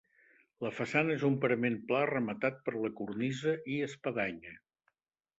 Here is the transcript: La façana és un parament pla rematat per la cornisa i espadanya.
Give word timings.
La 0.65 0.69
façana 0.75 1.11
és 1.15 1.25
un 1.27 1.35
parament 1.43 1.75
pla 1.91 1.99
rematat 2.11 2.57
per 2.69 2.73
la 2.85 2.91
cornisa 3.01 3.53
i 3.75 3.77
espadanya. 3.89 4.55